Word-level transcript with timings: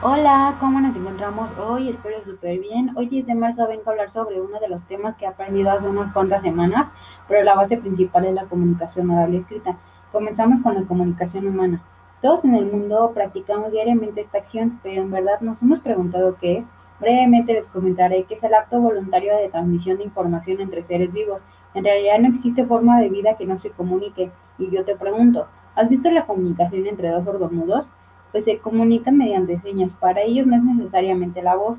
Hola, 0.00 0.54
¿cómo 0.60 0.80
nos 0.80 0.96
encontramos 0.96 1.50
hoy? 1.58 1.88
Espero 1.88 2.22
súper 2.24 2.60
bien. 2.60 2.92
Hoy 2.94 3.06
10 3.08 3.26
de 3.26 3.34
marzo 3.34 3.66
vengo 3.66 3.82
a 3.86 3.90
hablar 3.90 4.12
sobre 4.12 4.40
uno 4.40 4.60
de 4.60 4.68
los 4.68 4.80
temas 4.84 5.16
que 5.16 5.24
he 5.24 5.28
aprendido 5.28 5.72
hace 5.72 5.88
unas 5.88 6.12
cuantas 6.12 6.40
semanas, 6.42 6.86
pero 7.26 7.42
la 7.42 7.56
base 7.56 7.78
principal 7.78 8.24
es 8.24 8.32
la 8.32 8.44
comunicación 8.44 9.10
oral 9.10 9.34
y 9.34 9.38
escrita. 9.38 9.76
Comenzamos 10.12 10.60
con 10.60 10.76
la 10.76 10.84
comunicación 10.84 11.48
humana. 11.48 11.82
Todos 12.22 12.44
en 12.44 12.54
el 12.54 12.70
mundo 12.70 13.10
practicamos 13.12 13.72
diariamente 13.72 14.20
esta 14.20 14.38
acción, 14.38 14.78
pero 14.84 15.02
en 15.02 15.10
verdad 15.10 15.40
nos 15.40 15.60
hemos 15.62 15.80
preguntado 15.80 16.36
qué 16.40 16.58
es. 16.58 16.64
Brevemente 17.00 17.54
les 17.54 17.66
comentaré 17.66 18.22
que 18.22 18.34
es 18.34 18.42
el 18.44 18.54
acto 18.54 18.78
voluntario 18.78 19.36
de 19.36 19.48
transmisión 19.48 19.98
de 19.98 20.04
información 20.04 20.60
entre 20.60 20.84
seres 20.84 21.12
vivos. 21.12 21.42
En 21.74 21.82
realidad 21.82 22.20
no 22.20 22.28
existe 22.28 22.64
forma 22.64 23.00
de 23.00 23.08
vida 23.08 23.36
que 23.36 23.46
no 23.46 23.58
se 23.58 23.70
comunique. 23.70 24.30
Y 24.58 24.70
yo 24.70 24.84
te 24.84 24.94
pregunto, 24.94 25.48
¿has 25.74 25.88
visto 25.88 26.08
la 26.08 26.24
comunicación 26.24 26.86
entre 26.86 27.10
dos 27.10 27.24
sordomudos? 27.24 27.84
Pues 28.32 28.44
se 28.44 28.58
comunican 28.58 29.16
mediante 29.16 29.60
señas. 29.60 29.92
Para 30.00 30.22
ellos 30.22 30.46
no 30.46 30.56
es 30.56 30.62
necesariamente 30.62 31.42
la 31.42 31.56
voz. 31.56 31.78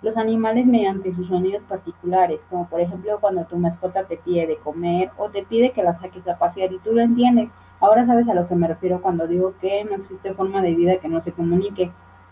Los 0.00 0.16
animales 0.16 0.66
mediante 0.66 1.14
sus 1.14 1.26
sonidos 1.28 1.64
particulares, 1.64 2.46
como 2.48 2.68
por 2.68 2.80
ejemplo 2.80 3.18
cuando 3.20 3.44
tu 3.46 3.56
mascota 3.56 4.04
te 4.04 4.16
pide 4.16 4.46
de 4.46 4.56
comer 4.56 5.10
o 5.16 5.28
te 5.28 5.42
pide 5.42 5.72
que 5.72 5.82
la 5.82 5.98
saques 5.98 6.26
a 6.28 6.38
pasear 6.38 6.72
y 6.72 6.78
tú 6.78 6.92
lo 6.92 7.00
entiendes. 7.00 7.50
Ahora 7.80 8.06
sabes 8.06 8.28
a 8.28 8.34
lo 8.34 8.46
que 8.46 8.54
me 8.54 8.68
refiero 8.68 9.02
cuando 9.02 9.26
digo 9.26 9.54
que 9.60 9.84
no 9.84 9.96
existe 9.96 10.34
forma 10.34 10.62
de 10.62 10.74
vida 10.74 10.98
que 10.98 11.08
no 11.08 11.20
se 11.20 11.32
comunique. 11.32 11.90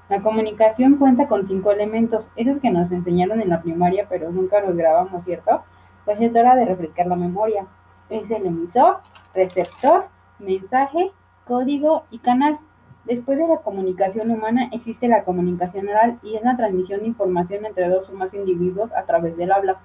La 0.08 0.22
comunicación 0.22 0.96
cuenta 0.96 1.26
con 1.26 1.46
cinco 1.46 1.72
elementos, 1.72 2.28
esos 2.36 2.60
que 2.60 2.70
nos 2.70 2.92
enseñaron 2.92 3.40
en 3.40 3.48
la 3.48 3.62
primaria 3.62 4.06
pero 4.08 4.30
nunca 4.30 4.60
los 4.60 4.76
grabamos, 4.76 5.24
¿cierto? 5.24 5.62
Pues 6.04 6.20
es 6.20 6.36
hora 6.36 6.54
de 6.54 6.66
refrescar 6.66 7.08
la 7.08 7.16
memoria. 7.16 7.66
Es 8.08 8.30
el 8.30 8.46
emisor, 8.46 8.98
receptor, 9.34 10.06
mensaje, 10.38 11.10
código 11.44 12.04
y 12.12 12.18
canal. 12.18 12.60
Después 13.06 13.38
de 13.38 13.46
la 13.46 13.58
comunicación 13.58 14.32
humana 14.32 14.68
existe 14.72 15.06
la 15.06 15.22
comunicación 15.22 15.88
oral 15.88 16.18
y 16.24 16.34
es 16.34 16.42
la 16.42 16.56
transmisión 16.56 17.00
de 17.00 17.06
información 17.06 17.64
entre 17.64 17.88
dos 17.88 18.10
o 18.10 18.12
más 18.12 18.34
individuos 18.34 18.92
a 18.92 19.04
través 19.04 19.36
del 19.36 19.52
habla. 19.52 19.76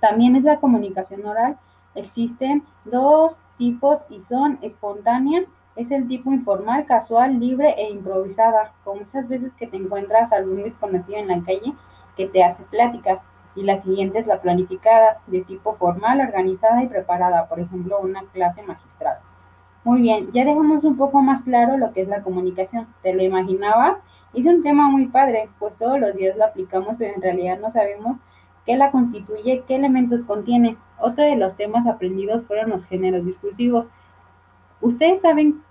También 0.00 0.34
es 0.34 0.44
la 0.44 0.58
comunicación 0.58 1.26
oral. 1.26 1.58
Existen 1.94 2.64
dos 2.86 3.36
tipos 3.58 3.98
y 4.08 4.22
son 4.22 4.58
espontánea, 4.62 5.42
es 5.76 5.90
el 5.90 6.08
tipo 6.08 6.32
informal, 6.32 6.86
casual, 6.86 7.38
libre 7.38 7.74
e 7.76 7.90
improvisada, 7.90 8.72
como 8.82 9.02
esas 9.02 9.28
veces 9.28 9.52
que 9.52 9.66
te 9.66 9.76
encuentras 9.76 10.32
a 10.32 10.36
algún 10.36 10.62
desconocido 10.62 11.18
en 11.18 11.28
la 11.28 11.42
calle 11.42 11.74
que 12.16 12.28
te 12.28 12.42
hace 12.44 12.62
plática. 12.62 13.20
Y 13.56 13.64
la 13.64 13.82
siguiente 13.82 14.20
es 14.20 14.26
la 14.26 14.40
planificada, 14.40 15.20
de 15.26 15.42
tipo 15.42 15.74
formal, 15.74 16.22
organizada 16.22 16.82
y 16.82 16.88
preparada, 16.88 17.46
por 17.46 17.60
ejemplo, 17.60 17.98
una 18.00 18.22
clase 18.32 18.62
magistral. 18.62 19.18
Muy 19.88 20.02
bien, 20.02 20.30
ya 20.34 20.44
dejamos 20.44 20.84
un 20.84 20.98
poco 20.98 21.22
más 21.22 21.40
claro 21.40 21.78
lo 21.78 21.94
que 21.94 22.02
es 22.02 22.08
la 22.08 22.22
comunicación. 22.22 22.86
¿Te 23.02 23.14
lo 23.14 23.22
imaginabas? 23.22 23.96
Es 24.34 24.44
un 24.44 24.62
tema 24.62 24.90
muy 24.90 25.06
padre, 25.06 25.48
pues 25.58 25.74
todos 25.78 25.98
los 25.98 26.14
días 26.14 26.36
lo 26.36 26.44
aplicamos, 26.44 26.96
pero 26.98 27.14
en 27.14 27.22
realidad 27.22 27.58
no 27.58 27.70
sabemos 27.72 28.18
qué 28.66 28.76
la 28.76 28.90
constituye, 28.90 29.64
qué 29.66 29.76
elementos 29.76 30.26
contiene. 30.26 30.76
Otro 30.98 31.24
de 31.24 31.36
los 31.36 31.56
temas 31.56 31.86
aprendidos 31.86 32.44
fueron 32.44 32.68
los 32.68 32.84
géneros 32.84 33.24
discursivos. 33.24 33.86
¿Ustedes 34.82 35.22
saben 35.22 35.62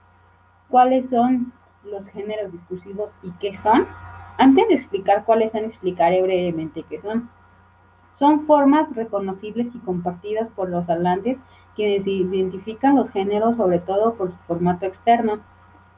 cuáles 0.67 1.11
son 1.11 1.53
los 1.83 2.09
géneros 2.09 2.51
discursivos 2.51 3.11
y 3.21 3.29
qué 3.33 3.55
son? 3.55 3.85
Antes 4.39 4.67
de 4.67 4.73
explicar 4.73 5.25
cuáles 5.25 5.51
son, 5.51 5.63
explicaré 5.63 6.23
brevemente 6.23 6.81
qué 6.89 6.99
son. 6.99 7.29
Son 8.17 8.47
formas 8.47 8.91
reconocibles 8.95 9.75
y 9.75 9.77
compartidas 9.77 10.49
por 10.49 10.69
los 10.69 10.89
hablantes 10.89 11.37
quienes 11.77 12.07
identifican 12.07 12.95
los 12.95 13.11
géneros 13.11 13.55
sobre 13.55 13.77
todo 13.77 14.15
por 14.15 14.31
su 14.31 14.37
formato 14.47 14.87
externo. 14.87 15.39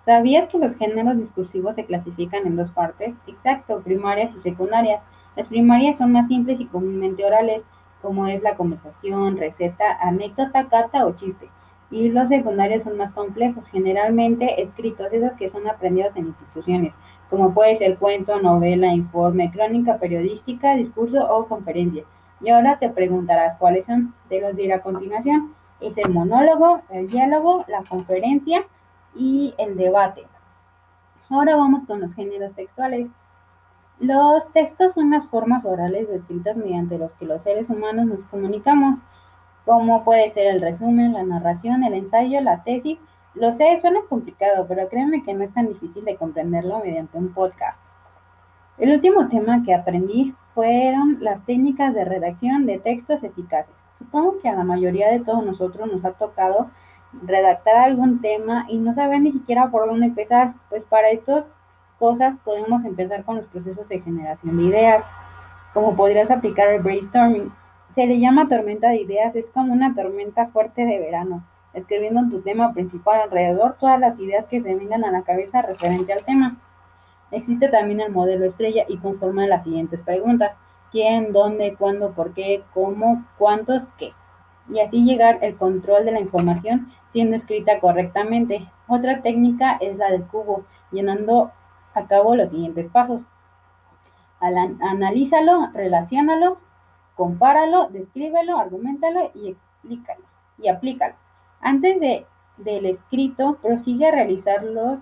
¿Sabías 0.06 0.48
que 0.48 0.60
los 0.60 0.76
géneros 0.76 1.18
discursivos 1.18 1.76
se 1.76 1.86
clasifican 1.86 2.46
en 2.46 2.58
dos 2.58 2.70
partes? 2.70 3.16
Exacto, 3.28 3.80
primarias 3.80 4.32
y 4.36 4.42
secundarias. 4.42 5.02
Las 5.38 5.48
primarias 5.48 5.98
son 5.98 6.12
más 6.12 6.28
simples 6.28 6.60
y 6.60 6.66
comúnmente 6.66 7.26
orales, 7.26 7.64
como 8.02 8.28
es 8.28 8.44
la 8.44 8.56
conversación, 8.56 9.38
receta, 9.38 9.98
anécdota, 10.02 10.68
carta 10.68 11.06
o 11.06 11.16
chiste. 11.16 11.50
Y 11.92 12.10
los 12.10 12.28
secundarios 12.28 12.84
son 12.84 12.98
más 12.98 13.14
complejos, 13.14 13.70
generalmente 13.70 14.62
escritos, 14.62 15.08
esos 15.14 15.34
que 15.36 15.50
son 15.50 15.66
aprendidos 15.66 16.14
en 16.18 16.28
instituciones, 16.28 16.94
como 17.30 17.54
puede 17.54 17.78
ser 17.78 17.98
cuento, 17.98 18.42
novela, 18.42 18.94
informe, 18.94 19.50
crónica 19.50 19.98
periodística, 19.98 20.76
discurso 20.76 21.26
o 21.34 21.48
conferencia. 21.48 22.04
Y 22.42 22.50
ahora 22.50 22.80
te 22.80 22.90
preguntarás 22.90 23.56
cuáles 23.56 23.86
son, 23.86 24.14
te 24.28 24.42
los 24.42 24.58
diré 24.58 24.74
a 24.74 24.82
continuación. 24.82 25.54
Es 25.82 25.98
el 25.98 26.10
monólogo, 26.10 26.82
el 26.90 27.08
diálogo, 27.08 27.64
la 27.68 27.84
conferencia 27.84 28.66
y 29.16 29.54
el 29.58 29.78
debate. 29.78 30.26
Ahora 31.30 31.56
vamos 31.56 31.84
con 31.86 32.02
los 32.02 32.14
géneros 32.14 32.54
textuales. 32.54 33.08
Los 34.00 34.52
textos 34.52 34.94
son 34.94 35.12
las 35.12 35.26
formas 35.28 35.66
orales 35.66 36.10
escritas 36.10 36.58
mediante 36.58 36.98
los 36.98 37.12
que 37.14 37.26
los 37.26 37.44
seres 37.44 37.70
humanos 37.70 38.06
nos 38.06 38.26
comunicamos, 38.26 38.98
como 39.66 40.04
puede 40.04 40.32
ser 40.32 40.48
el 40.48 40.62
resumen, 40.62 41.14
la 41.14 41.24
narración, 41.24 41.84
el 41.84 41.94
ensayo, 41.94 42.42
la 42.42 42.64
tesis. 42.64 42.98
Lo 43.36 43.54
sé, 43.54 43.80
suena 43.80 44.00
complicado, 44.10 44.66
pero 44.68 44.90
créanme 44.90 45.24
que 45.24 45.34
no 45.34 45.44
es 45.44 45.54
tan 45.54 45.68
difícil 45.68 46.04
de 46.06 46.16
comprenderlo 46.16 46.80
mediante 46.80 47.18
un 47.18 47.34
podcast. 47.34 47.80
El 48.78 48.92
último 48.94 49.28
tema 49.28 49.62
que 49.64 49.74
aprendí 49.74 50.34
fueron 50.56 51.18
las 51.20 51.46
técnicas 51.46 51.94
de 51.94 52.06
redacción 52.06 52.66
de 52.66 52.80
textos 52.80 53.24
eficaces. 53.24 53.76
Supongo 54.00 54.40
que 54.42 54.50
a 54.50 54.56
la 54.56 54.64
mayoría 54.64 55.12
de 55.12 55.20
todos 55.20 55.46
nosotros 55.46 55.92
nos 55.92 56.04
ha 56.06 56.14
tocado 56.14 56.72
redactar 57.22 57.76
algún 57.76 58.22
tema 58.22 58.66
y 58.70 58.78
no 58.78 58.94
saber 58.94 59.20
ni 59.22 59.32
siquiera 59.32 59.70
por 59.70 59.88
dónde 59.88 60.08
empezar. 60.08 60.54
Pues 60.70 60.84
para 60.86 61.10
estas 61.10 61.46
cosas 62.00 62.38
podemos 62.44 62.86
empezar 62.86 63.24
con 63.26 63.36
los 63.36 63.46
procesos 63.46 63.88
de 63.90 64.00
generación 64.00 64.58
de 64.58 64.64
ideas, 64.64 65.04
como 65.74 65.96
podrías 65.96 66.32
aplicar 66.32 66.70
el 66.70 66.82
brainstorming. 66.82 67.52
Se 67.94 68.06
le 68.06 68.20
llama 68.20 68.48
tormenta 68.48 68.90
de 68.90 69.02
ideas, 69.02 69.36
es 69.36 69.50
como 69.50 69.74
una 69.74 69.94
tormenta 69.94 70.48
fuerte 70.48 70.86
de 70.86 71.00
verano, 71.00 71.44
escribiendo 71.74 72.22
en 72.22 72.30
tu 72.30 72.42
tema 72.42 72.74
principal 72.74 73.20
alrededor 73.22 73.76
todas 73.80 74.00
las 74.00 74.18
ideas 74.20 74.46
que 74.46 74.62
se 74.62 74.76
vengan 74.76 75.04
a 75.04 75.12
la 75.12 75.24
cabeza 75.24 75.62
referente 75.62 76.14
al 76.14 76.24
tema. 76.24 76.56
Existe 77.32 77.68
también 77.68 78.00
el 78.00 78.12
modelo 78.12 78.46
estrella 78.46 78.86
y 78.88 78.98
conforma 78.98 79.46
las 79.46 79.64
siguientes 79.64 80.02
preguntas. 80.02 80.54
¿Quién, 80.92 81.32
dónde, 81.32 81.76
cuándo, 81.76 82.12
por 82.12 82.34
qué, 82.34 82.64
cómo, 82.74 83.26
cuántos, 83.38 83.84
qué? 83.98 84.14
Y 84.72 84.80
así 84.80 85.04
llegar 85.04 85.40
el 85.42 85.56
control 85.56 86.06
de 86.06 86.12
la 86.12 86.20
información 86.20 86.92
siendo 87.10 87.36
escrita 87.36 87.80
correctamente. 87.80 88.68
Otra 88.88 89.22
técnica 89.22 89.78
es 89.82 89.98
la 89.98 90.12
del 90.12 90.24
cubo, 90.24 90.66
llenando 90.92 91.52
a 91.94 92.08
cabo 92.08 92.36
los 92.36 92.50
siguientes 92.50 92.90
pasos. 92.92 93.24
Analízalo, 94.40 95.70
relaciónalo, 95.74 96.60
compáralo, 97.16 97.90
descríbelo, 97.90 98.58
argumentalo 98.58 99.32
y 99.36 99.50
explícalo 99.50 100.24
y 100.58 100.70
aplícalo. 100.70 101.16
Antes 101.62 102.00
de, 102.00 102.26
del 102.58 102.86
escrito, 102.86 103.58
prosigue 103.62 104.08
a 104.08 104.12
realizar 104.12 104.64
los 104.64 105.00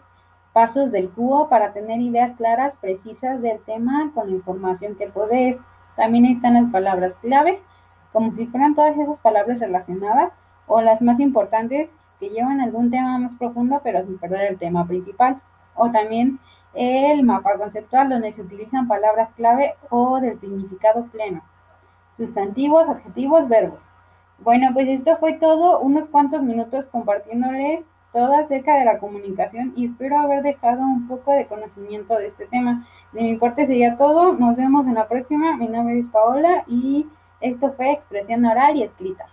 pasos 0.53 0.91
del 0.91 1.09
cubo 1.09 1.49
para 1.49 1.71
tener 1.73 2.01
ideas 2.01 2.33
claras, 2.35 2.75
precisas 2.81 3.41
del 3.41 3.59
tema 3.59 4.11
con 4.15 4.29
la 4.29 4.35
información 4.35 4.95
que 4.95 5.07
podés. 5.07 5.57
También 5.97 6.25
están 6.25 6.53
las 6.53 6.71
palabras 6.71 7.13
clave, 7.21 7.59
como 8.13 8.31
si 8.31 8.45
fueran 8.45 8.75
todas 8.75 8.97
esas 8.97 9.17
palabras 9.17 9.59
relacionadas 9.59 10.31
o 10.67 10.79
las 10.79 11.01
más 11.01 11.19
importantes 11.19 11.89
que 12.19 12.29
llevan 12.29 12.61
algún 12.61 12.89
tema 12.89 13.17
más 13.17 13.35
profundo 13.35 13.81
pero 13.83 14.05
sin 14.05 14.17
perder 14.17 14.51
el 14.51 14.57
tema 14.57 14.87
principal. 14.87 15.41
O 15.75 15.91
también 15.91 16.39
el 16.73 17.23
mapa 17.23 17.57
conceptual 17.57 18.09
donde 18.09 18.31
se 18.31 18.43
utilizan 18.43 18.87
palabras 18.87 19.29
clave 19.35 19.73
o 19.89 20.19
del 20.21 20.39
significado 20.39 21.05
pleno. 21.07 21.41
Sustantivos, 22.15 22.87
adjetivos, 22.87 23.49
verbos. 23.49 23.81
Bueno, 24.39 24.69
pues 24.73 24.87
esto 24.87 25.17
fue 25.17 25.33
todo, 25.33 25.79
unos 25.79 26.07
cuantos 26.09 26.43
minutos 26.43 26.85
compartiéndoles 26.87 27.83
todo 28.13 28.35
acerca 28.35 28.77
de 28.77 28.85
la 28.85 28.99
comunicación 28.99 29.73
y 29.75 29.87
espero 29.87 30.17
haber 30.19 30.43
dejado 30.43 30.81
un 30.81 31.07
poco 31.07 31.31
de 31.31 31.45
conocimiento 31.45 32.17
de 32.17 32.27
este 32.27 32.45
tema. 32.47 32.87
De 33.11 33.21
mi 33.21 33.37
parte 33.37 33.67
sería 33.67 33.97
todo, 33.97 34.33
nos 34.33 34.55
vemos 34.55 34.87
en 34.87 34.95
la 34.95 35.07
próxima, 35.07 35.57
mi 35.57 35.67
nombre 35.67 35.99
es 35.99 36.07
Paola 36.07 36.63
y 36.67 37.07
esto 37.41 37.71
fue 37.73 37.91
Expresión 37.91 38.45
Oral 38.45 38.75
y 38.77 38.83
Escrita. 38.83 39.25